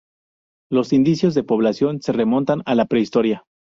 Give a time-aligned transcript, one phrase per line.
[0.71, 3.43] Los indicios de población se remontan a la Prehistoria.